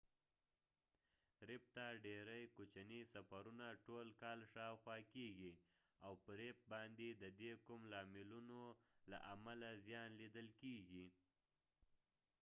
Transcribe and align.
ریف 1.47 1.63
ته 1.75 1.85
ډیری 2.05 2.43
کوچنې 2.55 3.01
سفرونه 3.13 3.65
ټول 3.85 4.07
کال 4.21 4.39
شاوخوا 4.53 4.97
کیږي 5.13 5.53
او 6.05 6.13
په 6.23 6.31
ریف 6.41 6.57
باندې 6.73 7.07
د 7.11 7.23
دې 7.39 7.51
کوم 7.65 7.81
لاملونو 7.93 8.59
له 9.11 9.17
امله 9.35 9.69
زیان 9.85 10.09
لیدل 10.21 10.47
کیږي 10.61 11.05